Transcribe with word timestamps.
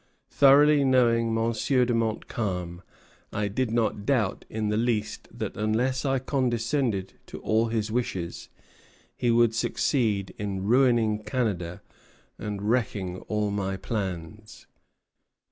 Thoroughly 0.31 0.83
knowing 0.83 1.31
Monsieur 1.31 1.85
de 1.85 1.93
Montcalm, 1.93 2.81
I 3.31 3.47
did 3.47 3.69
not 3.69 4.03
doubt 4.03 4.45
in 4.49 4.69
the 4.69 4.75
least 4.75 5.27
that 5.31 5.55
unless 5.55 6.05
I 6.05 6.17
condescended 6.17 7.13
to 7.27 7.39
all 7.41 7.67
his 7.67 7.91
wishes, 7.91 8.49
he 9.15 9.29
would 9.29 9.53
succeed 9.53 10.33
in 10.39 10.63
ruining 10.63 11.21
Canada 11.23 11.83
and 12.39 12.63
wrecking 12.67 13.17
all 13.27 13.51
my 13.51 13.77
plans." 13.77 14.65